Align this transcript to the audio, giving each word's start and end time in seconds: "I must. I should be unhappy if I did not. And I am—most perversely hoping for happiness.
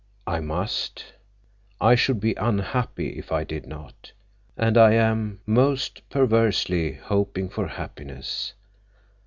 "I 0.25 0.39
must. 0.39 1.13
I 1.79 1.93
should 1.93 2.19
be 2.19 2.33
unhappy 2.33 3.19
if 3.19 3.31
I 3.31 3.43
did 3.43 3.67
not. 3.67 4.13
And 4.57 4.75
I 4.75 4.93
am—most 4.93 6.09
perversely 6.09 6.93
hoping 6.93 7.49
for 7.49 7.67
happiness. 7.67 8.53